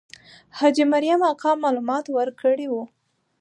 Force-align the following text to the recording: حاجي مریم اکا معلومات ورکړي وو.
حاجي 0.57 0.83
مریم 0.93 1.21
اکا 1.31 1.51
معلومات 1.63 2.05
ورکړي 2.17 2.67
وو. 2.69 2.83